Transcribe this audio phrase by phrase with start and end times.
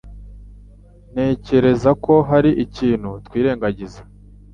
[1.11, 4.01] Ntekereza ko hari ikintu twirengagiza.